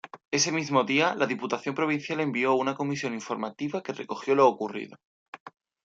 Ese 0.31 0.51
mismo 0.51 0.83
día, 0.83 1.13
la 1.13 1.27
Diputación 1.27 1.75
Provincial 1.75 2.19
envió 2.21 2.55
una 2.55 2.73
comisión 2.73 3.13
informativa 3.13 3.83
que 3.83 3.93
recogió 3.93 4.33
lo 4.33 4.47
ocurrido. 4.47 4.97